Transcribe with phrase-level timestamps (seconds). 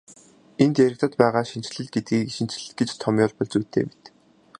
[0.63, 4.03] Энд яригдаад байгаа шинэчлэл гэдгийг шинэтгэл гэж томьёолбол зүйтэй мэт.